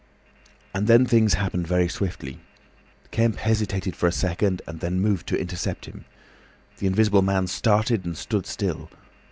And 0.73 0.87
then 0.87 1.05
things 1.05 1.35
happened 1.35 1.67
very 1.67 1.87
swiftly. 1.87 2.39
Kemp 3.11 3.35
hesitated 3.35 3.95
for 3.95 4.07
a 4.07 4.11
second 4.11 4.63
and 4.65 4.79
then 4.79 4.99
moved 4.99 5.27
to 5.27 5.39
intercept 5.39 5.85
him. 5.85 6.05
The 6.79 6.87
Invisible 6.87 7.21
Man 7.21 7.45
started 7.45 8.03
and 8.03 8.17
stood 8.17 8.47
still. 8.47 8.89